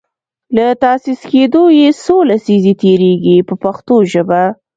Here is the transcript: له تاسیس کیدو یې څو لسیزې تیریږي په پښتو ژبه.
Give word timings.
له 0.55 0.65
تاسیس 0.83 1.21
کیدو 1.31 1.63
یې 1.79 1.87
څو 2.03 2.15
لسیزې 2.29 2.73
تیریږي 2.81 3.37
په 3.47 3.53
پښتو 3.63 3.95
ژبه. 4.11 4.43